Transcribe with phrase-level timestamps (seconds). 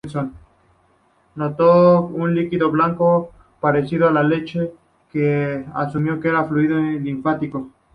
[1.35, 4.71] Notó un líquido blanco parecido a la leche,
[5.11, 7.69] que asumió como fluido linfático.